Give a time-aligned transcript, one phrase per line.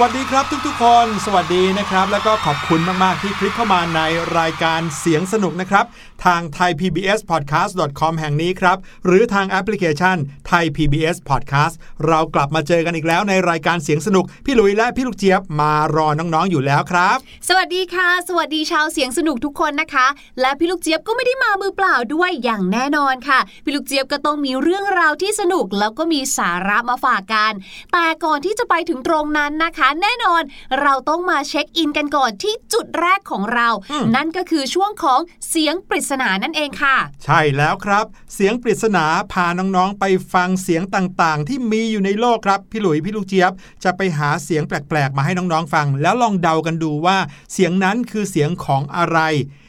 [0.00, 4.00] วัสดีครับทุกๆ คน สวัสดีนะครับ แล้วก็ขอบคุณมากๆที่คลิกเข้ามาใน
[4.38, 5.84] รายการเสียงสนุกนะครับ
[6.24, 8.76] ทาง thaipbspodcast.com แห่งนี้ครับ
[9.06, 10.16] หรือทางแอปพลิเคชัน
[10.50, 11.74] Thai PBS Podcast
[12.06, 17.16] เรากลับมาเจอกันอีกแล้วในรายการเสียงสนุก พี่หลุยและพี่ลูกเจี๊ยบมารอน้องๆอยู่แล้วครับ
[17.48, 20.06] สวัสดีค่ะ สวัสดีชาวเสียงสนุกทุกคนนะคะ
[20.40, 27.52] และพี่ลูกเจี๊ยบก็ไม่ได้มามือเปล่าด้วยอย่างแน่นอนค่ะ พี่ลูกเจี๊ยบก็ต้องมีเรื่องราวที่สนุกแล้วก็มีสาระมาฝากกัน
[27.92, 30.42] แต่ก่อนที่จะไปถึงตรงนั้นนะคะ แน่นอน
[30.80, 38.04] เราต้องมาเช็คอินกันก่อนที่จุดแรกของเราอืมนั่นก็คือช่วงของเสียงปริศนานั่นเองค่ะ ใช่แล้วครับ
[38.34, 43.52] เสียงปริศนาพาน้องๆไปฟังเสียงต่างๆ ที่มีอยู่ในโลกครับ พี่หลุยพี่ลูกเจี๊ยบ
[43.84, 47.18] จะไปหาเสียงแปลกๆ มาให้น้องๆฟัง แล้วลองเดากันดูว่า
[47.52, 49.18] เสียงนั้นคือเสียงของอะไร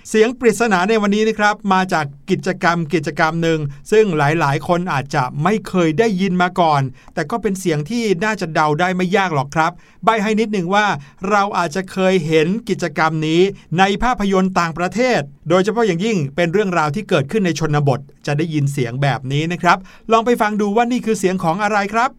[0.10, 3.60] เสียงปริศนาในวันนี้นะครับ มาจากกิจกรรมกิจกรรมหนึ่ง
[3.92, 6.82] ซึ่งหลายๆ คนอาจจะไม่เคยได้ยินมาก่อน
[7.14, 9.72] แต่ก็เป็นเสียงที่น่าจะเดาได้ไม่ยากหรอกครับ
[10.04, 10.86] ใบให้นิดหนึ่งว่า
[11.30, 13.42] เราอาจจะเคยเห็นกิจกรรมนี้
[13.80, 15.20] ในภาพยนตร์ต่างประเทศ
[15.50, 19.78] โดยเฉพาะอย่างยิ่งเป็นเรื่องราวที่เกิดขึ้นในชนบท จะได้ยินเสียงแบบนี้นะครับ
[20.12, 22.12] ลองไปฟังดูว่านี่คือเสียงของอะไรครับ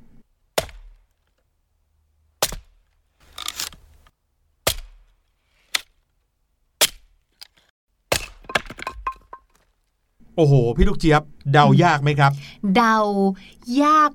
[10.38, 12.32] โอ้โห พี่ลูกเจี๊ยบเดายากไหมครับ
[12.76, 12.96] เดา
[13.84, 14.12] ยาก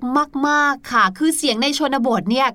[0.48, 2.48] มากๆค่ะ คือเสียงในชนบทเนี่ย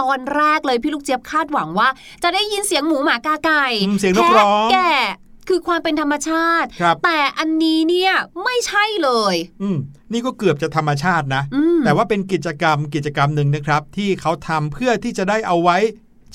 [0.00, 1.88] ตอนแรกเลยพี่ลูกเจี๊ยบคาดหวังว่า
[2.22, 4.92] จะได้ยินเสียงหมูหมากาไก่อืมเสียงนกร้องแพะแก่
[5.48, 8.12] คือความเป็นธรรมชาติครับแต่อันนี้เนี่ย
[8.44, 9.76] ไม่ใช่เลย อืม
[10.12, 15.78] นี่ก็เกือบจะธรรมชาตินะอืมแต่ว่าเป็นกิจกรรมกิจกรรมหนึ่งนะครับ ที่เขาทำเพื่อที่จะได้เอาไว้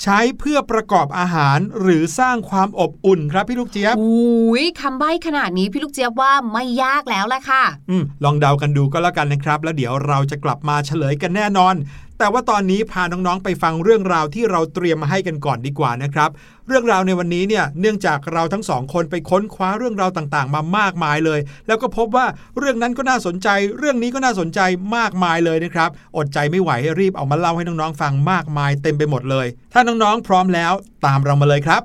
[0.02, 11.74] ใช้เพื่อประกอบอาหารหรือสร้างความอบอุ่นครับพี่ลูกเจี๊ยบอุ้ยคำใบ้ขนาดนี้พี่ลูกเจี๊ยบว่าไม่ยากแล้วแหละค่ะ อืมลองเดากันดูก็แล้วกันนะครับ แล้วเดี๋ยวเราจะกลับมาเฉลยกันแน่นอน
[12.20, 16.30] แต่ว่าตอนนี้พาน้องๆไปฟังเรื่องราวที่เราเตรียมมาให้กันก่อนดีกว่านะครับ
[16.66, 22.26] เรื่องราวในวันนี้เนี่ยเนื่องจากเราทั้งสองคนไปค้นคว้าเรื่องราวต่างๆ มามากมายเลย แล้วก็พบว่า
[22.58, 24.60] เรื่องนั้นก็น่าสนใจ เรื่องนี้ก็น่าสนใจ
[24.96, 30.72] มากมายเลยนะครับ อดใจไม่ไหวรีบเอามาเล่าให้น้องๆฟังมากมายเต็มไปหมดเลย ถ้าน้องๆพร้อมแล้ว
[31.06, 31.82] ตามเรามาเลยครับ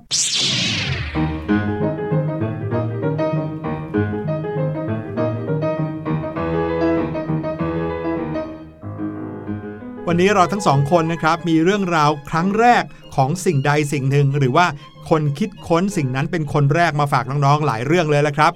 [10.10, 12.84] วันนี้เราทั้งสองคนนะครับมีเรื่องราวครั้งแรก
[13.16, 14.68] ของสิ่งใดสิ่งหนึ่ง หรือว่า
[15.10, 18.52] คนคิดค้นสิ่งนั้นเป็นคนแรกมาฝากน้องๆหลายเรื่องเลยละครับ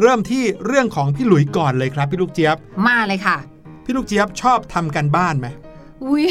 [0.00, 2.56] เริ่มที่เรื่องของพี่หลุยก่อนเลยครับ พี่ลูกเจี๊ยบ
[2.86, 3.36] มาเลยค่ะ
[3.84, 5.46] พี่ลูกเจี๊ยบชอบทำกันบ้านไหม
[6.04, 6.26] อุ้ย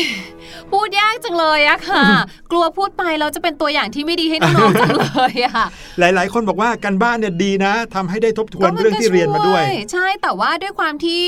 [0.72, 2.04] พูดยากจังเลยอะค่ะ
[2.52, 5.66] กลัวพูดไปเราจะเป็นตัวอย่างที่ไม่ดีให้น้องๆจังเลยอะ
[6.00, 11.24] หลาย ๆ คนบอกว่ากันบ้านเนี่ยดีนะทำให้ได้ทบทวนก็มัเรื่องที่เรียนมาด้วยช่ใช่แต่ว่าด้วยความที่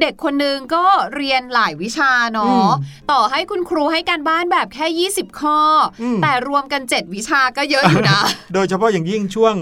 [0.00, 0.84] เด็กคนหนึงก็
[1.16, 5.60] เรียนหลายวิชาอืเนาะมต่อให้คุณครูให้การบ้านแบบแค่ 20 ข้อ
[6.02, 8.20] อมแต่รวมกัน 7 วิชาก็เยอะอยู่นะ
[8.54, 9.54] โดยเฉพาะอย่างยิ่งช่วง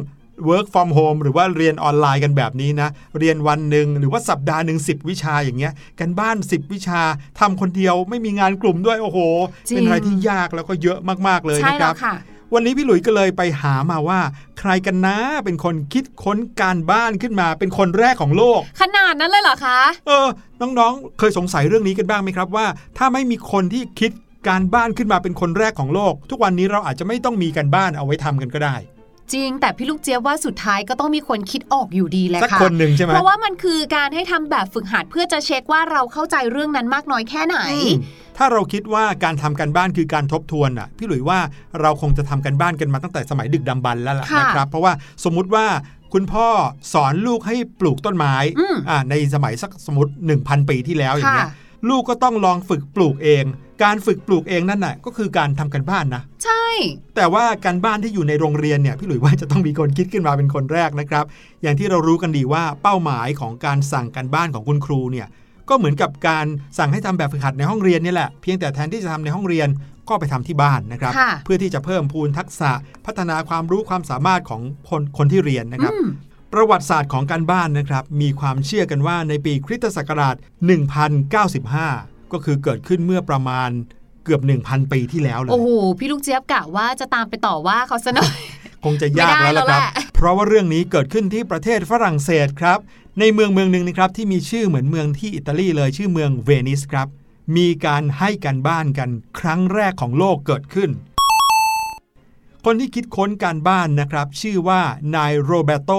[0.50, 2.88] work from home หรือว่าเรียนออนไลน์กันแบบนี้นะ
[3.18, 7.00] เรียนวันหนึ่งหรือว่าสัปดาห์หนึ่ง10 วิชาอย่างเงี้ย กันบ้าน 10 วิชา
[7.40, 9.18] ทำคนเดียวไม่มีงานกลุ่มด้วยโอ้โห
[9.68, 10.98] จริงเป็นอะไรที่ยากแล้วก็เยอะ
[11.28, 12.14] มากๆเลยใช่นะคแล้รัวบค่ะ
[12.54, 14.20] วันนี้พี่หลุยส์ก็เลยไปหามาว่า
[14.58, 20.26] ใครกันนะเป็นคนคิดค้นการบ้านขึ้นมาเป็นคนแรกของโลก ขนาดนั้นเลยเหรอคะ เออ
[20.60, 22.66] น้องๆ เคยสงสัยเรื่องนี้กันบ้างไหมครับว่า
[22.98, 24.10] ถ้าไม่มีคนที่คิด
[24.48, 28.76] การบ้านขึ้นมาเป็นคนแรกของโลก ทุกวันนี้เราอาจจะไม่ต้องมีการบ้านเอาไว้ทำกันก็ได้
[29.34, 38.02] จริง แต่พี่ลูกเจี๊ยบว่าสุดท้ายก็ต้องมีคนคิดออกอยู่ดีแหละสักค่ะคนหนึ่งใช่ไหมเพราะว่ามันคือการให้ทำแบบฝึกหัดเพื่อจะเช็คว่าเราเข้าใจเรื่องนั้นมากน้อยแค่ไหนอืม
[38.36, 41.38] ถ้าเราคิดว่าการทำการบ้านคือการทบทวนอะพี่หลุยว่า
[41.80, 44.92] เราคงจะทำการบ้านกันมาตั้งแต่สมัยดึกดำบรรพ์แล้วล่ะค่ะนะครับ เพราะว่า
[45.24, 45.66] สมมุติว่า
[46.14, 46.48] คุณพ่อ
[46.92, 51.52] สอนลูกให้ปลูกต้นไม้อืมอ่าในสมัยสักสมมติ 1,000 ปีที่แล้วอย่างเงี้ยค่ะ
[51.88, 53.44] ลูกก็ต้องลองฝึกปลูกเอง
[53.82, 56.66] การฝึกปลูกเองนั่นน่ะก็คือการทำกันบ้านนะ ใช่
[57.16, 61.24] แต่ว่าการบ้านที่อยู่ในโรงเรียนเนี่ยพี่หลุยว่าจะต้องมีคนคิดขึ้นมาเป็นคนแรกนะครับ
[61.62, 65.26] อย่างที่เรารู้กันดีว่าเป้าหมายของการสั่งการบ้านของคุณครูเนี่ย
[65.68, 66.46] ก็เหมือนกับการ
[66.78, 69.68] สั่งให้ทำแบบฝึกหัดในห้องเรียนนี่แหละเพียงแต่แทนที่จะทำในห้องเรียน
[70.08, 72.70] ก็ไปทำที่บ้านนะครับค่ะเพื่อที่จะเพิ่มพูนทักษะ
[73.06, 76.08] พัฒนาความรู้ความสามารถของคนคนที่เรียนนะครับอืม
[76.52, 80.36] ประวัติศาสตร์ของการบ้านนะครับ มีความเชื่อกันว่าในปีคริสตศักราช
[81.14, 83.70] 1095 ก็คือเกิดขึ้นเมื่อประมาณ
[84.24, 88.36] เกือบ 1,000 ปีที่แล้วเลย โอ้โห พี่ลูกเจี๊ยบกะว่าจะตามไปต่อว่าเขาซะหน่อย
[88.84, 92.78] คงจะยากแล้วล่ะครับไม่ได้แล้วแหละเพราะว่าเรื่องนี้เกิดขึ้นที่ประเทศฝรั่งเศสครับ
[93.20, 97.08] ในเมืองเมืองหนึ่งนะครับที่มีชื่อเหมือนเมืองที่อิตาลีเลยชื่อเมืองเวนิสครับ
[97.56, 100.90] มีการให้กันบ้านกันครั้งแรกของโลกเกิดขึ้น
[102.70, 104.80] คนที่คิดค้นการบ้านนะครับ ชื่อว่า
[105.16, 105.90] นายโรเบโต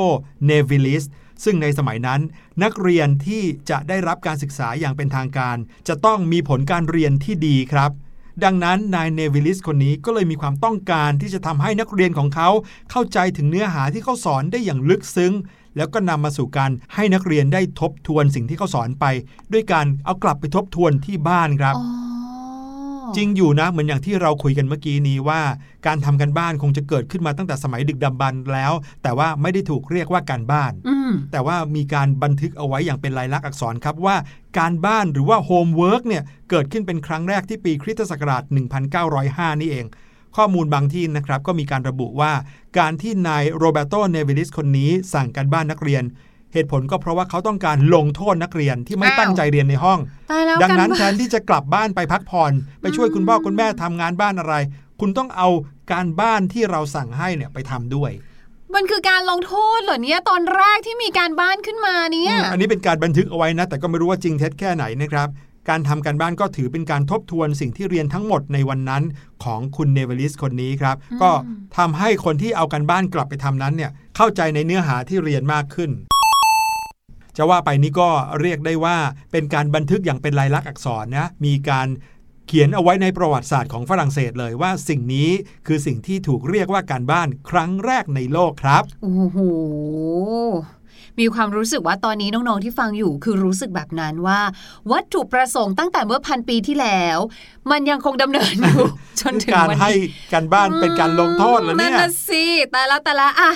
[0.46, 1.04] เนวิลิส
[1.44, 2.22] ซึ่งในสมัยนั้น
[2.64, 5.58] นักเรียนที่จะได้รับการศึกษาอย่างเป็นทางการ
[5.88, 7.92] จะต้องมีผลการเรียนที่ดีครับ
[8.44, 12.50] ดังนั้นนายเนวิลิสคนนี้ก็เลยมีความต้องการที่จะทำให้นักเรียนของเขา
[12.92, 15.34] เข้าใจถึงเนื้อหาที่เขาสอนได้อย่างลึกซึ้ง
[15.78, 19.06] แล้วก็นำมาสู่การให้นักเรียนได้ทบทวนสิ่งที่เขาสอนไป
[19.54, 21.76] ด้วยการเอากลับไปทบทวนที่บ้านครับ
[23.18, 25.42] จริงอยู่นะเหมือนอย่างที่เราคุยกันเมื่อกี้นี้ว่า
[25.88, 28.74] การทำกันบ้านคงจะเกิดขึ้นมาตั้งแต่สมัยดึกดำบรรพ์แล้ว
[29.04, 34.16] แต่ว่าไม่ได้ถูกเรียกว่าการบ้านอืมแต่ว่ามีการบันทึกเอาไว้อย่างเป็นลายลักษณ์อักษรครับว่า
[34.60, 38.44] การบ้านหรือว่า homework เนี่ยเกิดขึ้นเป็นครั้งแรกที่ปีคริสตศักราช
[39.02, 39.86] 1905 นี่เอง
[40.38, 42.34] ข้อมูลบางที่นะครับก็มีการระบุว่า
[42.80, 46.04] การที่นายโรเบโตเนวิลิสคนนี้สั่งการบ้านนักเรียน
[46.54, 50.00] เหตุผลก็เพราะว่าเขาต้องการลงโทษนักเรียนที่ไม่อ้าวตั้งใจเรียนในห้อง
[50.32, 52.52] ตายแล้วดังนั้นกัแทนที่จะกลับบ้านไปพักผ่อน
[52.82, 54.54] ไปช่วยคุณพ่อคุณแม่ทำงานบ้านอะไร
[55.00, 55.50] คุณต้องเอา
[55.92, 58.12] การบ้านที่เราสั่งให้เนี่ยไปทำด้วย
[58.76, 65.30] มันคือการลงโทษเหรอเนี่ยตอนแรกที่มีการบ้านขึ้นมาเนี่ยอืมอันนี้เป็นการบันทึกเอาไว้นะ แต่ก็ไม่รู้ว่าจริงเท็จแค่ไหนนะครับ
[65.70, 69.04] การทำการบ้านก็ถือเป็นการทบทวนสิ่งที่เรียนทั้งหมดในวันนั้น
[69.44, 71.32] ของคุณเนเวลิสคนนี้ครับ ก็
[71.78, 75.92] ทำให้คนที่เอาการบ้านกลับไปทำนั้นเนี่ยเข้าใจในเนื้อหาที่เรียนมากขึ้น
[77.42, 78.10] จะว่าไปนี่ก็
[78.42, 78.98] เรียกได้ว่า
[79.32, 81.88] เป็นการบันทึกอย่างเป็นลายลักษณ์อักษรนะมีการ
[82.48, 85.30] เขียนเอาไว้ในประวัติศาสตร์ของฝรั่งเศสเลยว่าสิ่งนี้
[85.68, 89.38] คือสิ่งที่ถูกเรียกว่าการบ้านครั้งแรกในโลกครับโอ้โห
[91.20, 94.40] มีความรู้สึกว่าตอนนี้น้อง ๆ ที่ฟังอยู่คือรู้สึกแบบนั้นว่า
[94.92, 97.18] วัตถุประสงค์ตั้งแต่เมื่อพันปีที่แล้ว
[97.72, 98.86] มันยังคงดำเนินอยู่
[99.20, 103.52] จนถึงการวันให้นี้การบ้านเป็นการลงโทษแล้วเนี่ยนั่นน่ะสิแต่ละแต่ละอะ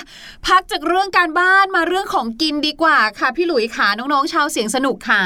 [0.46, 5.22] พักจากเรื่องการบ้านมาเรื่องของกินดีกว่าค่ะ พี่หลุยขาน้องๆ ชาวเสียงสนุกขา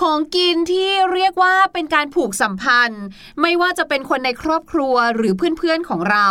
[0.00, 3.04] ของกินที่เรียกว่าเป็นการผูกสัมพันธ์
[3.40, 6.26] ไม่ว่าจะเป็นคนในครอบครัวหรือเพื่อนๆของเรา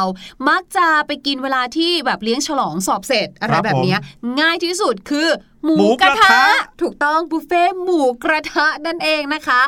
[0.50, 4.00] มักจะไปกินเวลาที่แบบเลี้ยงฉลองสอบเสร็จอะไรครับแบบเนี้ย
[4.42, 5.28] ง่ายที่สุดคือ
[5.64, 6.46] หมูหมูกระกระทะทะ
[6.82, 9.62] ถูกต้องบุฟเฟ่ต์หมูกระทะนั่นเองนะคะ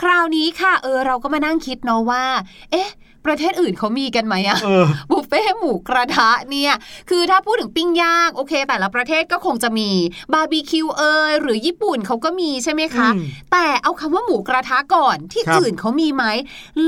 [0.00, 2.24] คราวนี้ค่ะเออเราก็มานั่งคิดเนาะว่า
[2.72, 2.90] เอ๊ะ
[3.28, 6.72] ประเทศอื่นเขามีกันไหมอะเออบุฟเฟ่ต์หมูกระทะเนี่ย
[7.10, 9.88] คือถ้าพูดถึงปิ้งย่างโอเค แต่ละประเทศก็คงจะมี
[10.32, 13.22] บาร์บีคิวเอยหรือญี่ปุ่นเขาก็มีใช่ไหมคะอืม
[13.52, 16.24] แต่เอาคำว่าหมูกระทะก่อนที่ครับอื่นเขามีไหม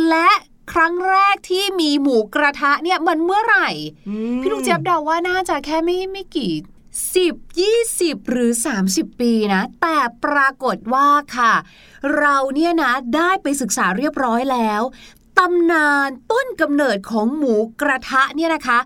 [0.08, 0.30] และ
[0.72, 3.68] ครั้งแรกที่มีหมูกระทะเนี่ยมันเมื่อไหร่
[4.08, 6.52] อืมพี่ลูกเจี๊ยบเดาว่าน่าจะแค่ไม่ไม่กี่
[7.14, 8.50] สิบยี่สิบหรือ
[8.86, 11.54] 30 ปีนะ แต่ปรากฏว่าค่ะ
[12.18, 14.82] เราเนี่ยนะได้ไปศึกษาเรียบร้อยแล้ว
[15.38, 18.78] ตำนานต้นกำเนิดของหมูกระทะเนี่ยนะคะ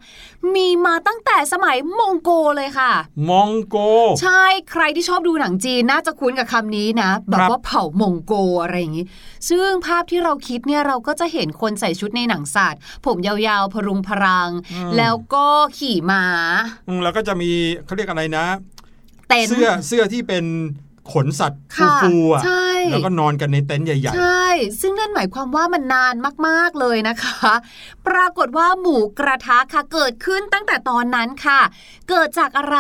[0.55, 2.93] มีมาตั้งแต่สมัยมองโกเลยค่ะ
[3.31, 3.77] มองโก
[4.23, 9.07] ใช่ใครที่ชอบดูหนังจีนน่าจะคุ้นกับคำนี้นะ แบบครับว่าเผ่ามองโกอะไรอย่างนี้
[9.49, 14.51] ซึ่งภาพที่เราคิดเนี่ยเราก็จะเห็นคนใส่ชุดในหนังสัตว์ ผมยาวๆพรุงพรัง
[14.97, 15.47] แล้วก็
[15.79, 16.25] ขี่ม้า
[16.89, 17.51] อืมแล้วก็จะมี
[17.85, 18.47] เขาเรียกอะไรนะ
[19.29, 20.45] เต็นท์เสื้อเสื้อที่เป็น
[21.13, 24.47] ขนสัตว์ค่ะฟูๆอะใช่แล้วก็นอนกันในเต็นท์ใหญ่ใช่
[24.81, 26.15] ซึ่งนั่นหมายความว่ามันนาน
[26.47, 27.53] มากๆเลยนะคะ
[28.09, 31.61] ปรากฏว่าหมูกระทะค่ะเกิดขึ้นตั้งแต่ตอนนั้นค่ะ
[32.09, 32.79] เกิดจากอะไร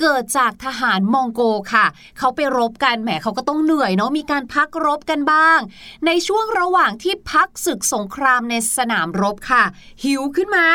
[0.00, 1.86] เกิดจากทหารมองโกค่ะ
[2.18, 5.58] เขาไปรบกันแหมเขาก็ต้องเหนื่อยเนาะมีการพักรบกันบ้าง
[6.06, 9.64] ในช่วงระหว่างที่พักศึกสงครามในสนามรบค่ะ
[10.04, 10.66] หิวขึ้นมา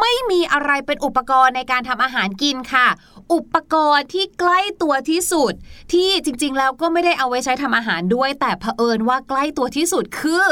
[0.00, 2.88] ไม่มีอะไรเป็นอุปกรณ์ในการทำอาหารกินค่ะ
[3.32, 5.52] อุปกรณ์ที่ใกล้ตัวที่สุด
[5.92, 10.44] ที่จริงๆแล้วก็ไม่ได้เอาไว้ใช้ทำอาหารด้วย แต่เผอิญว่าใกล้ตัวที่สุดคือ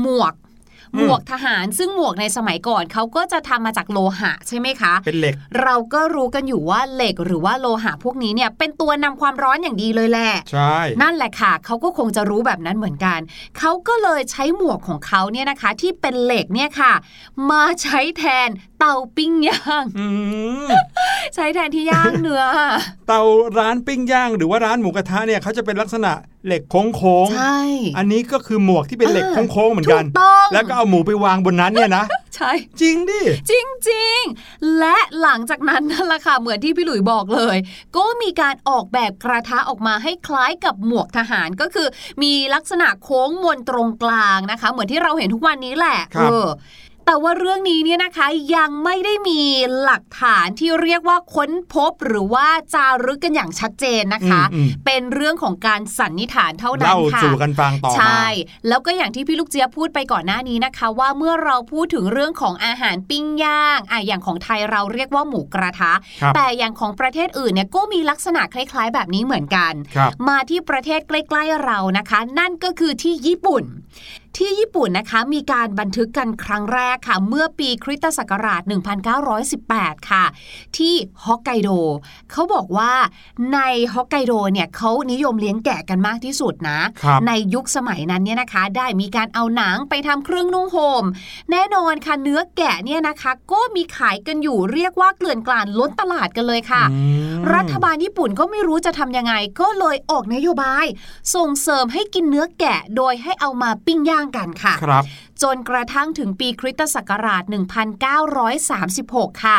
[0.00, 0.34] หมวก
[0.96, 13.18] หมวกทหาร ซึ่งหมวกในสมัยก่อนเขาก็จะทำมาจากโลหะใช่ไหมคะๆเป็นเหล็ก เราก็รู้กันอยู่ว่าเหล็กหรือว่าโลหะพวกนี้เนี่ยเป็นตัวนำความร้อนอย่างดีเลยแหละ ใช่ นั่นแหละค่ะเขาก็คงจะรู้แบบนั้นเหมือนกัน
[13.58, 16.92] เขาก็เลยใช้หมวกของเขาเนี่ยนะคะ ที่เป็นเหล็กเนี่ยค่ะ
[17.50, 20.06] มาใช้แทนเตาปิ้งย่างอื
[20.64, 20.66] ม
[21.34, 22.44] ใช้แทนที่ย่างเนื้อ
[23.08, 23.22] เตา
[23.58, 26.12] ร้านปิ้งย่าง หรือว่าร้านหมูกระทะเนี่ยเขาจะเป็นลักษณะ
[26.46, 32.04] เหล็กโค้งใช่ๆอันนี้ก็คือหมวกที่เป็นเหล็กอ่าโค้งๆเหมือนกันถูกต้องแล้วก็เอาหมูไปวางบนนั้นเนี่ยนะ
[32.36, 33.52] ใช่ จริงดิ จ
[33.90, 37.56] ริงๆและหลังจากนั้นนั่นแหละค่ะ เหมือนที่พี่หลุยบอกเลย
[37.96, 41.88] ก็มีการออกแบบกระทะออกมาให้คล้ายกับหมวกทหารก็คือ
[42.22, 46.46] มีลักษณะโค้งมนตรงกลางนะคะ เหมือนที่เราเห็นทุกวันนี้แหละครับเออ
[47.06, 49.40] แต่ว่าเรื่องนี้เนี่ยนะคะยังไม่ได้มี
[49.82, 65.92] หลักฐานที่เรียกว่าค้นพบหรือว่าจารึกกันอย่างชัดเจนนะคะอืมเป็นเรื่องของการสันนิษฐานเท่าๆนั้นเล่าค่ะสู่กันฟังต่อใช่มาแล้วก็อย่างที่พี่ลูกเจี๊ยบพูดไปก่อนหน้านี้นะคะ ว่าเมื่อเราพูดถึงเรื่องของอาหารปิ้งย่างอะอย่างของไทยเราเรียกว่าหมูกระทะ
[66.22, 73.64] ครับแต่อย่างของประเทศอื่นเนี่ยก็มีลักษณะคล้าย ๆ แบบนี้เหมือนกันครับมาที่ประเทศใกล้ ๆเรานะคะ นั่นก็คือที่ญี่ปุ่น
[74.36, 78.62] ที่ญี่ปุ่นนะคะมีการบันทึกกันครั้งแรกค่ะ เมื่อปีคริสตศักราช
[79.36, 80.24] 1918 ค่ะ
[80.76, 81.70] ที่ฮอกไกโด
[82.30, 82.92] เขาบอกว่า
[83.54, 83.58] ใน
[83.92, 91.04] ฮอกไกโดเนี่ยเขานิยมเลี้ยงแกะกันมากที่สุดนะครับในยุคสมัยนั้นเนี่ยนะคะ ได้มีการเอาหนังไปทำเครื่องนุ่งห่ม
[91.50, 96.98] แน่นอนค่ะเนื้อแกะเนี่ยนะคะ ก็มีขายกันอยู่เรียกว่าเกลื่อนกลาดล้นตลาดกันเลยค่ะอื
[97.32, 100.86] มรัฐบาลญี่ปุ่นก็ไม่รู้จะทำยังไง ก็เลยออกนโยบาย
[101.34, 105.04] ส่งเสริมให้กินเนื้อแกะโดยให้เอามาปิ้งย่างางกันค่ะครับ
[105.42, 107.42] จนกระทั่งถึงปีคริสตศักราช
[108.62, 109.58] 1936 ค่ะ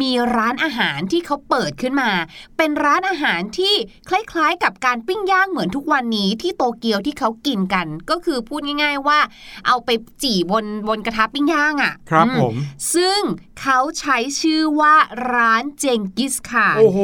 [0.00, 2.10] มีร้านอาหารที่เขาเปิดขึ้นมา
[2.56, 3.74] เป็นร้านอาหารที่
[4.08, 9.18] คล้ายๆ กับการปิ้งย่างเหมือนทุกวันนี้ที่โตเกียวที่เขากินกัน ก็คือพูดง่าย ๆว่า
[9.66, 9.90] เอาไป
[10.22, 12.54] จี่บนบนกระทะปิ้งย่างอะ่ะ ครับอืผม
[12.94, 13.20] ซึ่ง
[13.60, 14.94] เขาใช้ชื่อว่า
[15.34, 16.98] ร้านเจงกิสค่ะ โอ้โห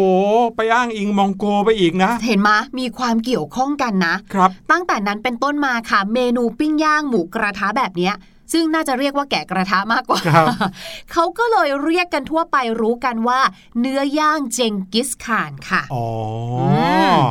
[0.56, 8.11] ไปอ้างอิงมองโกไปอีกนะ เห็นมะมีความเกี่ยวข้องกันนะ ครับ ตั้งแต่นั้นเป็นต้นมาค่ะ เมนูปิ้งย่างหมูกระทะแบบเนี้ย
[8.52, 10.46] ซึ่งน่าจะเรียกว่าแกะกระทะมากกว่าครับ
[11.12, 13.40] เขาก็เลยเรียกกันทั่วไปรู้กันว่า
[13.80, 16.06] เนื้อย่างเจงกิสข่านค่ะอ๋อ
[16.60, 16.62] อ
[17.16, 17.22] ม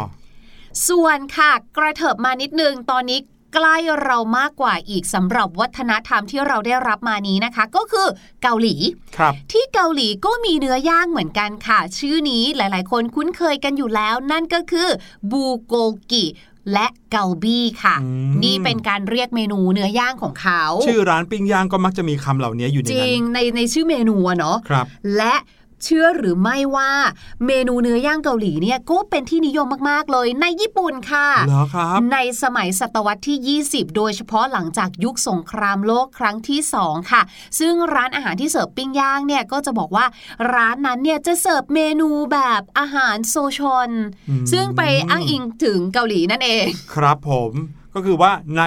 [0.87, 3.19] ส่วนค่ะกระเถิบมานิดนึงตอนนี้
[3.55, 8.07] ใกล้เรามากกว่าอีกสำหรับวัฒนธรรมที่เราได้รับมานี้นะคะ ก็คือ
[8.43, 8.75] เกาหลี
[9.17, 14.89] ครับที่เกาหลีก็มีเนื้อย่างเหมือนกันค่ะ ชื่อนี้หลาย ๆ คนคุ้นเคยกันอยู่แล้ว นั่นก็คือ
[15.31, 15.73] บูโก
[16.11, 16.25] กิ
[16.73, 24.85] และเกาบี้ค่ะอืมนี่เป็นการเรียกเมนูเนื้อย่างของเขา ชื่อร้านปิ้งย่างก็มักจะมีคำเหล่านี้อยู่ในจนั้ริงนในในชื่อเมนูอะเนาะครับ
[25.17, 25.33] และ
[25.83, 26.91] เชื่อหรือไม่ว่า
[27.45, 37.21] เมนูเนื้อย่างเกาหลีเนี่ยก็เป็นที่นิยมมากๆเลยในญี่ปุ่นค่ะเหรอครับ ในสมัยศตวรรษที่ 20 โดยเฉพาะหลังจากยุคสงครามโลกครั้งที่ 2 ค่ะ
[37.59, 40.05] ซึ่งร้านอาหารที่เสิร์ฟปิ้งย่างเนี่ยก็จะบอกว่า
[40.53, 43.89] ร้านนั้นเนี่ยจะเสิร์ฟเมนูแบบอาหารโซชอน
[44.29, 47.51] อืมซึ่งไปอ้างอิงถึงเกาหลีนั่นเอง ครับผม
[47.93, 48.63] ก็คือว่าใน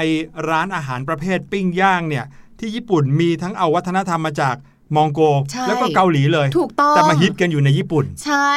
[0.48, 2.24] ร้านอาหารประเภทปิ้งย่างเนี่ย
[2.58, 4.56] ที่ญี่ปุ่นมีทั้งเอาวัฒนธรรมมาจาก
[4.96, 5.20] มองโก
[5.52, 8.52] ใช่แล้วก็เกาหลีเลย ถูกต้อง แต่มาฮิตกันอยู่ในญี่ปุ่น ใช่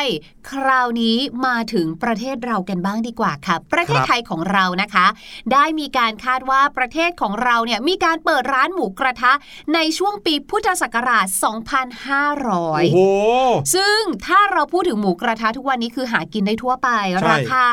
[0.51, 1.17] คราวนี้
[1.47, 5.05] มาถึงประเทศเรากันบ้างดีกว่าค่ะ ประเทศครับไทยของเรานะคะ
[5.53, 9.33] ได้มีการคาดว่าประเทศของเราเนี่ยมีการเปิดร้านหมูกระทะ
[9.73, 12.47] ในช่วงปีพุทธศักราชโอ้โห
[13.69, 17.63] 2500ซึ่งถ้าเราพูดถึงหมูกระทะทุกวันนี้คือหากินได้ทั่วไปใช่ราคา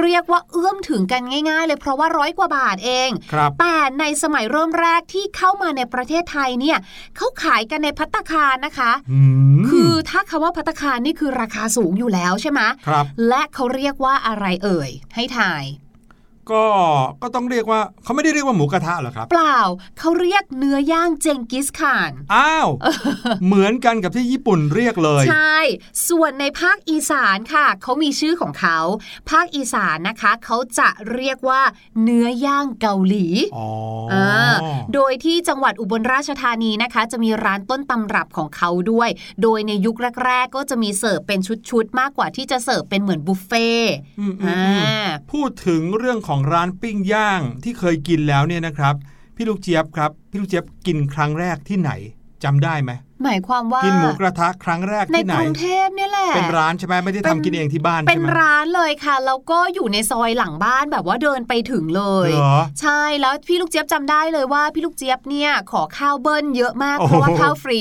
[0.00, 6.78] เรียกว่าเอื้อมถึงกันง่าย ๆ เลยเพราะว่าร้อยกว่าบาทเองครับแต่ในสมัยเริ่มแรกที่เข้ามาในประเทศไทยเนี่ย
[7.16, 9.20] เขาขายกันในพัตตาคารนะคะอื
[9.56, 15.62] มคือถ้าคำว่าพัตตาคารนี่คือราคาสูงอยู่แล้วใช่ไหมครับและเขาเรียกว่าอะไรเอ่ย ให้ทาย
[16.52, 16.64] ก็
[17.22, 19.60] ก็ต้องเรียกว่าเขาไม่ได้เรียกว่าหมูกระทะเหรอครับ เปล่า
[19.98, 22.68] เขาเรียกเนื้อย่างเจงกิสข่านอ้าว
[23.44, 25.58] เหมือนกันกับที่ญี่ปุ่นเรียกเลย ใช่
[26.08, 28.78] ส่วนในภาคอีสานค่ะเขามีชื่อของเขา
[29.30, 31.62] ภาคอีสานนะคะเขาจะเรียกว่า
[32.02, 33.68] เนื้อย่างเกาหลีอ๋อ
[34.12, 34.54] อ่า
[34.94, 39.08] โดยที่จังหวัดอุบลราชธานีนะคะ จะมีร้านต้นตำรับของเขาด้วย
[39.42, 48.94] โดยในยุคแรก ๆ ก็จะมีเสิร์ฟเป็นชุดๆมากกว่าที่จะเสิร์ฟเป็นเหมือนบุฟเฟ่ต์อืมอืมอ่อืมาพูดถึงเรื่องของร้านปิ้งย่างที่เคยกินแล้วเนี่ยนะครับ
[49.36, 51.90] พี่ลูกเจี๊ยบครับพี่ลูกเจี๊ยบกินครั้งแรกที่ไหน
[52.44, 52.92] จำได้ไหม
[53.24, 67.78] หมายความว่ากินหมูกระทะครั้งแรกในที่ไหนกรุงเทพเนี่ยแหละเป็นร้านใช่ไหมไม่ได้เป็นทำกินเองที่บ้านเป็ใช่นไหมร้านเลยค่ะแล้วก็อยู่ในซอยหลังบ้านแบบว่าเดินไปถึงเลยเหรอใช่แล้วพี่ลูกเจี๊ยบจำได้เลยว่าพี่ลูกเจี๊ยบเนี่ยขอข้าวเบิ้ลเยอะมากโอ้เพโหราะว่าข้าวฟรี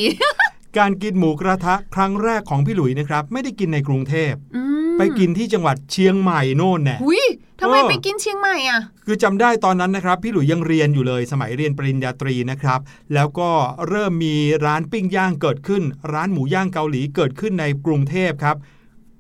[0.78, 4.69] การกินหมูกระทะครั้งแรกของพี่หลุยนะครับ ไม่ได้กินในกรุงเทพอืม
[5.00, 7.24] ไปกินที่จังหวัดเชียงใหม่โน่นแน่หุย
[7.60, 12.80] ทำไมเออไปกินเชียงใหม่อะ คือจำได้ตอนนั้นนะครับ พี่หลุยยังเรียนอยู่เลยสมัยเรียนปริญญาตรีนะครับ
[13.14, 13.50] แล้วก็
[13.88, 14.36] เริ่มมี
[14.66, 15.84] ร้านปิ้งย่างเกิดขึ้น
[16.14, 18.58] ร้านหมูย่างเกาหลีเกิดขึ้นในกรุงเทพครับ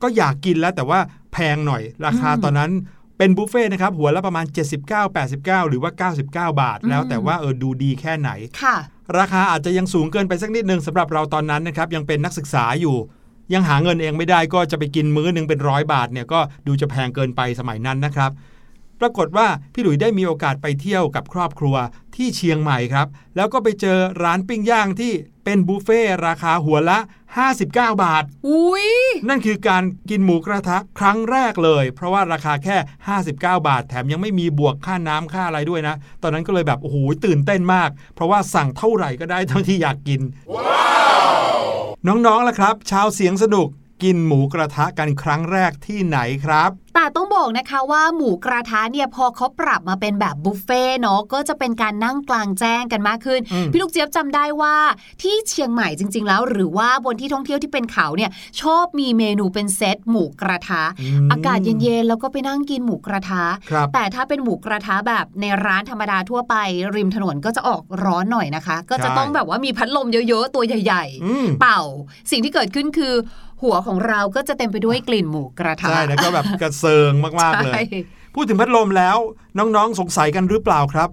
[0.01, 0.99] ก็อยากกินแล้วแต่ว่า
[1.33, 2.71] แพงหน่อย ราคาอืมตอนนั้น
[3.17, 4.45] เป็นบุฟเฟ่ต์นะครับหัวละประมาณ
[4.85, 8.29] 79 89 หรือว่า 99 บาท แล้วอืมแต่ว่าเออดูดีแค่ไหน
[8.63, 8.75] ค่ะ
[9.19, 12.95] ราคาอาจจะยังสูงเกินไปสักนิดนึงสำหรับเราตอนนั้นนะครับยังเป็นนักศึกษาอยู่
[13.53, 18.31] ยังหาเงินเองไม่ได้ก็จะไปกินมื้อนึงเป็นร้อยบาทเนี่ยก็ดูจะแพงเกินไปสมัยนั้นนะครับ
[18.99, 21.75] ปรากฏว่าพี่หลุยได้มีโอกาสไปเที่ยวกับครอบครัว
[22.15, 26.99] ที่เชียงใหม่ครับ แล้วก็ไปเจอร้านปิ้งย่างที่เป็นบุฟเฟ่ราคาหัวละ
[27.39, 28.87] 59 บาท อุ้ย
[29.29, 40.21] นั่นคือการกินหมูกระทะครั้งแรกเลย เพราะว่าราคาแค่ 59 บาท แถมยังไม่มีบวกค่าน้ำค่าอะไรด้วยนะ ตอนนั้นก็เลยแบบ โอ้โห ตื่นเต้นมาก เพราะว่าสั่งเท่าไหร่ก็ได้เท่าที่อยากกิน
[42.07, 43.67] น้องๆล่ะครับ ชาวเสียงสนุก
[44.03, 54.75] กินหมูกระทะกันครั้งแรกที่ไหนครับแต่ต้องบอกนะคะว่าหมูกระทะเนี่ยพอเขาปรับมาเป็นแบบบุฟเฟ่เนาะก็จะเป็นการนั่งกลางแจ้งกันมากขึ้นอืมพี่ลูกเจี๊ยบจำได้ว่า
[55.21, 58.31] ที่เชียงใหม่จริง ๆ แล้ว หรือว่าบนที่ท่องเที่ยวที่เป็นเขาเนี่ย
[58.61, 60.83] ชอบมีเมนูเป็นเซตหมูกระทะ
[61.25, 66.55] มอากาศเย็นๆแล้วก็ไปนั่งกินหมูกระทะครับแต่ถ้าเป็นหมูกระทะแบบในร้านธรรมดาทั่วไป
[66.95, 71.81] ริมถนนก็จะออกร้อนหน่อยนะคะ ก็จะใช่ต้องแบบว่ามีพัดลมเยอะๆตัวใหญ่อืมๆเป่า
[72.31, 73.13] สิ่งที่เกิดขึ้นคือ
[73.61, 77.83] หัวของเราก็จะเต็มไปด้วยกลิ่นหมูกระทะใช่แล้วก็แบบกระเซิงมากๆเลยใช่
[78.35, 79.17] พูดถึงพัดลมแล้ว
[79.57, 81.09] น้องๆสงสัยกันหรือเปล่าครับ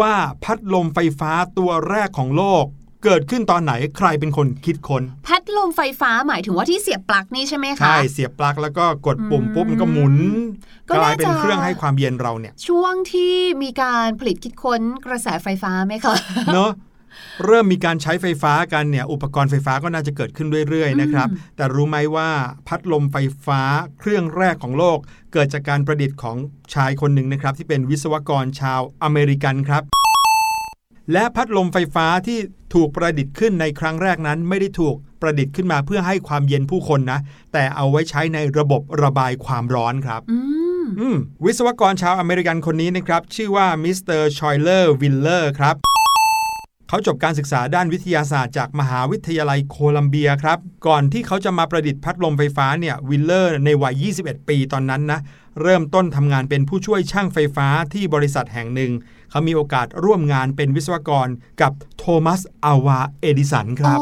[0.00, 0.12] ว่า
[0.44, 2.64] พัดลมไฟฟ้าตัวแรกของโลก
[3.04, 10.16] เกิดขึ้นตอนไหนใครเป็นคนคิดค้นพัดลมไฟฟ้าหมายถึงว่าที่เสียบปลั๊กนี่ใช่ไหมคะ ใช่ เสียบปลั๊กแล้วก็กดปุ่มปุ๊บมันก็หมุน
[10.88, 16.14] ก็กลายน่าจะเป็นเครื่องให้ความเย็นเราเนี่ย ช่วงที่มีการผลิตคิดค้นกระแสไฟฟ้าไหมคะ
[16.54, 16.70] เนอะ
[17.44, 22.30] เริ่มมีการใช้ไฟฟ้ากันเนี่ยอุปกรณ์ไฟฟ้าก็น่าจะเกิดขึ้นเรื่อยๆนะครับอืมแต่รู้ไหมว่า
[22.68, 23.60] พัดลมไฟฟ้า
[23.98, 24.98] เครื่องแรกของโลก
[25.32, 26.36] เกิดจากการประดิษฐ์ของ
[26.74, 29.82] ชายคนหนึ่งนะครับ ที่เป็นวิศวกรชาวอเมริกันครับ
[31.12, 32.38] และพัดลมไฟฟ้าที่
[32.74, 37.18] ถูกประดิษฐ์ขึ้นในครั้งแรกนั้น ไม่ได้ถูกประดิษฐ์ขึ้นมาเพื่อให้ความเย็นผู้คนนะ
[37.52, 40.38] แต่เอาไว้ใช้ในระบบระบายความร้อนครับอื
[40.82, 45.76] มอืมวิศวกรชาวอเมริกันคนนี้นะครับ ชื่อว่ามิสเตอร์ชุยเลอร์วีลเลอร์ครับ
[46.88, 55.20] เขาจบการศึกษาด้านวิทยาศาสตร์จากมหาวิทยาลัยโคลัมเบียครับ ก่อนที่เขาจะมาประดิษฐ์พัดลมไฟฟ้าเนี่ยวีลเลอร์ในวัย 21 ปีตอนนั้นนะ
[55.62, 58.92] เริ่มต้นทำงานเป็นผู้ช่วยช่างไฟฟ้าที่บริษัทแห่งหนึ่ง
[59.30, 61.28] เขามีโอกาสร่วมงานเป็นวิศวกร
[61.60, 63.98] กับโทมัสอัลวาเอดิสันครับ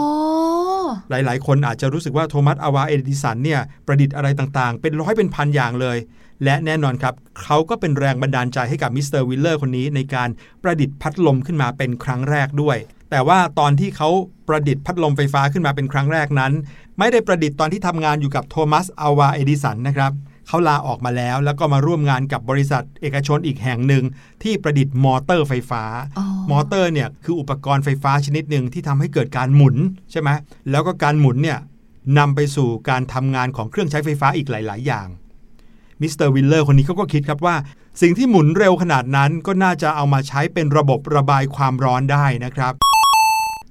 [1.11, 5.99] หลายๆ คนอาจจะรู้สึกว่าโทมัสอัลวาเอดิสันเนี่ยประดิษฐ์อะไรต่างๆ เป็นร้อยเป็นพันอย่างเลย
[6.45, 10.29] และแน่นอนครับ เขาก็เป็นแรงบันดาลใจให้กับมิสเตอร์วีลเลอร์คนนี้ในการ
[10.63, 12.77] ประดิษฐ์พัดลมขึ้นมาเป็นครั้งแรกด้วย
[13.11, 14.09] แต่ว่าตอนที่เขา
[14.49, 16.53] ประดิษฐ์พัดลมไฟฟ้าขึ้นมาเป็นครั้งแรกนั้น
[16.99, 20.13] ไม่ได้ประดิษฐ์ตอนที่ทำงานอยู่กับโทมัสอัลวาเอดิสันนะครับ
[20.49, 24.05] เขาลาออกมาแล้ว แล้วก็มาร่วมงานกับบริษัทเอกชนอีกแห่งหนึ่ง
[24.43, 25.85] ที่ประดิษฐ์มอเตอร์ไฟฟ้า
[26.19, 29.77] อ๋อมอเตอร์เนี่ยคืออุปกรณ์ไฟฟ้าชนิดหนึ่งที่ทำให้เกิดการหมุน
[30.11, 30.31] ใช่ไหม
[30.71, 31.59] แล้วก็การหมุนเนี่ย
[32.19, 35.09] นำไปสู่การทำงานของเครื่องใช้ไฟฟ้าอีกหลาย ๆ อย่าง
[36.01, 37.57] มิสเตอร์วีลเลอร์คนนี้เขาก็คิดครับว่า
[38.03, 42.73] สิ่งที่หมุนเร็วขนาดนั้นก็น่าจะเอามาใช้เป็นระบบระบายความร้อนได้นะครับ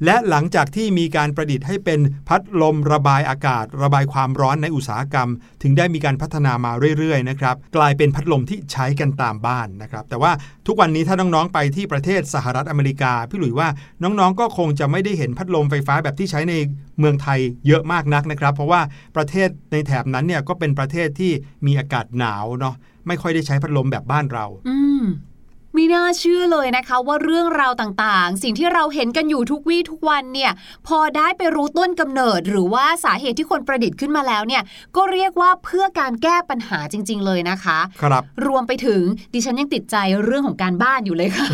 [0.06, 5.30] และหลังจากที่มีการประดิษฐ์ให้เป็นพัดลมระบายอากาศ ระบายความร้อนในอุตสาหกรรม
[5.64, 10.32] ถึงได้มีการพัฒนามาเรื่อยๆนะครับกลายเป็นพัดลมที่ใช้กันตามบ้านนะครับแต่ว่า
[10.68, 13.68] ทุกวันนี้ถ้าน้องๆไปที่ประเทศสหรัฐอเมริกาพี่หลุยว่า
[14.04, 16.54] น้องๆก็คงจะไม่ได้เห็นพัดลมไฟฟ้าแบบที่ใช้ใน
[17.00, 18.82] เมืองไทยเยอะมากนักนะครับ เพราะว่า
[19.16, 21.32] ประเทศในแถบนั้นเนี่ยก็เป็นประเทศที่
[21.66, 22.76] มีอากาศหนาวเนาะ
[23.08, 24.78] ไม่ค่อยได้ใช้พัดลมแบบบ้านเราอื
[25.76, 30.52] ไม่น่าเชื่อเลยนะคะว่าเรื่องราวต่างๆ สิ่งที่เราเห็นกันอยู่ทุกวี่ทุกวันเนี่ย
[30.88, 34.64] พอได้ไปรู้ต้นกำเนิด หรือว่าสาเหตุที่คนประดิษฐ์ขึ้นมาแล้วเนี่ย
[34.96, 39.02] ก็เรียกว่าเพื่อการแก้ปัญหาจริง ๆ เลยนะคะครับรวมไปถึง
[39.34, 41.48] ดิฉันยังติดใจเรื่องของการบ้านอยู่เลยค่ะ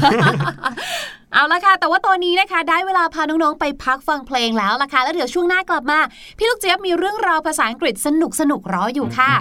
[1.34, 5.99] เอาละค่ะ แต่ว่าตอนนี้นะคะ ได้เวลาพาน้อง ๆ ไปพักฟังเพลงแล้วล่ะค่ะ แล้วเดี๋ยวช่วงหน้ากลับมา
[6.38, 9.31] พี่ลูกเจี๊ยบมีเรื่องราวภาษาอังกฤษสนุกสนุกๆรออยู่ค่ะ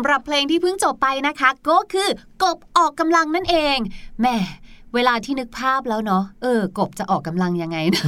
[0.00, 2.08] ำหรับเพลงที่เพิ่งจบไปนะคะ ก็คือ
[2.42, 3.78] กบออกกำลังนั่นเอง
[4.20, 4.36] แหม่
[4.94, 8.04] เวลาที่นึกภาพแล้วเนาะเออกบจะออกกำลังยังไงนะ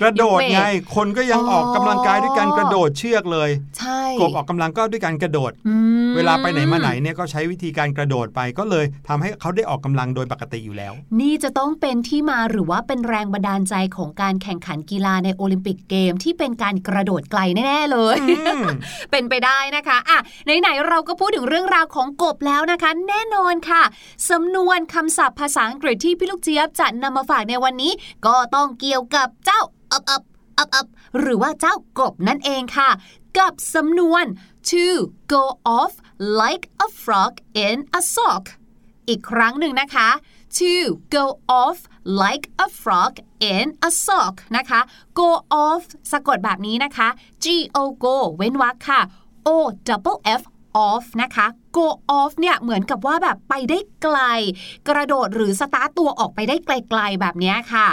[0.00, 5.74] กระโดดไงยกเวทคนก็ยังอ๋อออกกำลังกายด้วยการกระโดดเชือกเลย ใช่กบออกกำลังก็ด้วยการกระโดดอื
[6.08, 18.62] มเวลาไปไหนมาไหนเนี่ยก็ใช้วิธีการกระโดดไปก็เลยทำให้เขาได้ออกกำลังโดยปกติอยู่แล้ว นี่จะต้องเป็นที่มาหรือว่าเป็นแรงบันดาลใจของการแข่งขันกีฬาในโอลิมปิกเกมที่เป็นการกระโดดไกลแน่ๆเลยอืม
[19.10, 20.18] เป็นไปได้นะคะอะ
[20.60, 23.82] ไหนๆเราก็พูดถึงเรื่องราวของกบแล้วนะคะ แน่นอนค่ะ
[24.30, 27.92] สำนวนคำศัพท์ภาษาอังกฤษที่พี่ลูกเจี๊ยบจะนำมาฝากในวันนี้
[28.26, 29.60] ก็ต้องเกี่ยวกับเจ้า
[29.92, 30.22] อับอับ
[30.58, 30.86] อับอับ
[31.18, 32.90] หรือว่าเจ้ากบนั่นเองค่ะ
[33.38, 34.24] กับสำนวน
[34.70, 34.84] to
[35.32, 35.44] go
[35.78, 35.94] off
[36.40, 37.32] like a frog
[37.66, 38.44] in a sock
[39.08, 40.08] อีกครั้งหนึ่งนะคะ
[40.58, 40.72] to
[41.16, 41.24] go
[41.62, 41.78] off
[42.22, 43.14] like a frog
[43.52, 44.80] in a sock นะคะ
[45.18, 45.28] go
[45.64, 47.08] off สะกดแบบนี้นะคะ
[47.44, 49.00] g o go เว้นวรรคค่ะ
[49.46, 49.48] o
[49.88, 50.42] double f
[50.88, 51.86] off นะคะ go
[52.18, 54.18] off เนี่ยเหมือนกับว่าแบบไปได้ไกล
[54.88, 57.88] กระโดดหรือสตาร์ตตัวออกไปได้ไกลๆแบบนี้ค่ะ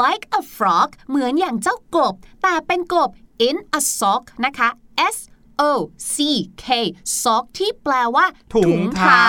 [0.00, 3.10] like a frog เหมือนอย่างเจ้ากบ แต่เป็นกบ
[3.48, 4.68] in a sock นะคะ
[5.14, 5.16] s
[5.68, 5.70] o
[6.14, 6.16] c
[6.64, 6.66] k
[7.22, 9.26] sock ที่แปลว่า ถุงเท้า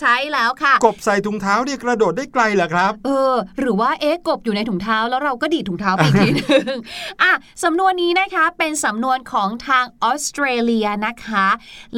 [0.00, 6.76] ใช่แล้วค่ะ กบใส่ถุงเท้าเนี่ยกระโดดได้ไกลเหรอครับ เออ หรือว่าเอ๊ะกบอยู่ในถุงเท้าแล้วเราก็ดีดถุงเท้าไปอีกทีนึง
[7.22, 7.32] อะ
[7.62, 11.46] สำนวนนี้นะคะเป็นสำนวนของทางออสเตรเลียนะคะ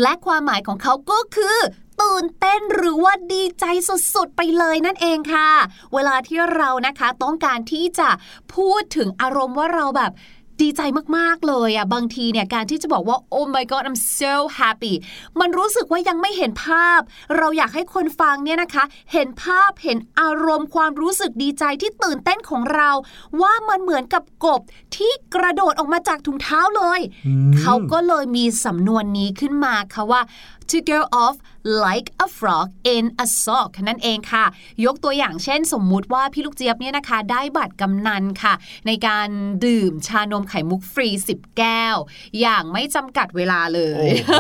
[0.03, 1.59] และความหมายของเขาก็คือ
[2.03, 3.65] ตื่นเต้นหรือว่าดีใจ
[4.15, 5.51] สุดๆ ไปเลยนั่นเองค่ะ
[5.95, 8.09] เวลาที่เรานะคะต้องการที่จะ
[8.55, 10.13] พูดถึงอารมณ์ว่าเราแบบ
[10.63, 10.81] ดีใจ
[11.17, 14.95] มากๆเลยอะบางทีเนี่ยการที่จะบอกว่า oh my god I'm so happy
[15.41, 17.01] มันรู้สึกว่ายังไม่เห็นภาพ
[17.37, 22.91] เราอยากให้คนฟังเนี่ยนะคะ เห็นภาพเห็นอารมณ์ความรู้สึกดีใจที่ตื่นเต้นของเรา
[23.41, 24.61] ว่ามันเหมือนกับกบ
[24.97, 30.23] ที่กระโดดออกมาจากถุงเท้าเลยอืมเขาก็เลยมีสำนวนนี้ขึ้นมาค่ะว่า
[30.71, 31.37] to go off
[31.85, 34.45] like a frog in a sock นั่นเองค่ะ
[34.85, 38.55] ยกตัวอย่างเช่น สมมุติว่าพี่ลูกเจี๊ยบเนี่ยนะคะ ได้บัตรกำนันค่ะ
[38.87, 39.29] ในการ
[39.67, 41.97] ดื่มชานมไข่มุกฟรี 10 แก้ว
[42.41, 44.39] อย่างไม่จำกัดเวลาเลยโอ้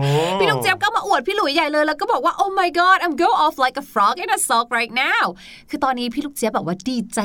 [0.00, 0.06] โห
[0.40, 5.24] พี่ลูกเจี๊ยบก็มาอวดพี่หลุยใหญ่เลย แล้วก็บอกว่า oh my god I'm go off like a frog in a sock right now
[5.70, 7.20] คือตอนนี้พี่ลูกเจี๊ยบแบบว่าดีใจ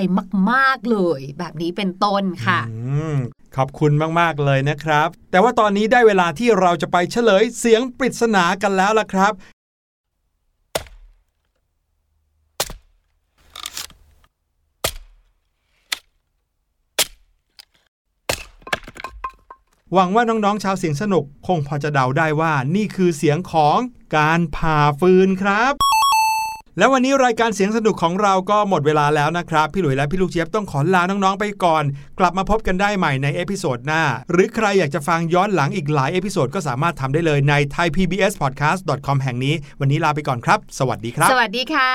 [0.52, 3.18] มาก ๆ เลย แบบนี้เป็นต้นค่ะอืม
[3.58, 9.34] ขอบคุณมาก ๆ เลยนะครับ แต่ว่าตอนนี้ได้เวลาที่เราจะไปเฉลยเสียงปริศนากันแล้วล่ะครับ
[19.94, 23.78] หวังว่าน้อง ๆ ชาวเสียงสนุก คงพอจะเดาได้ว่านี่คือเสียงของ
[24.18, 25.74] การผ่าฟืนครับ
[26.78, 31.84] แล้ววันนี้รายการเสียงสนุกของเราก็หมดเวลาแล้วนะครับ พี่หลุยและพี่ลูกเจี๊ยบต้องขอลาน้องๆไปก่อน
[32.20, 41.92] กลับมาพบกันได้ใหม่ใน episode หน้า หรือใครอยากจะฟังย้อนหลังอีกหลาย episode ก็สามารถทำได้เลยใน thaipbspodcast.com แห่งนี้ วันนี้ลาไปก่อนครับ สวัสดีครับ สวัสดีค่ะ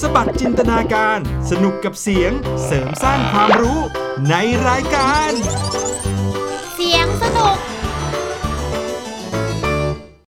[0.00, 1.18] สะบัดจินตนาการ
[1.50, 2.32] สนุกกับเสียง
[2.64, 3.78] เสริมสร้างความรู้
[4.30, 4.34] ใน
[4.68, 5.32] รายการ